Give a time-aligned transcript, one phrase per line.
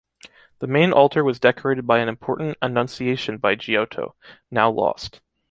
[0.57, 4.15] The main altar was decorated by an important “Annunciation” by Giotto,
[4.49, 5.21] now lost.